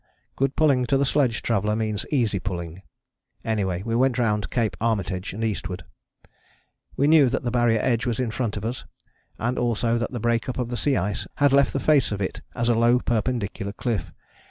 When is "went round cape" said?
3.95-4.75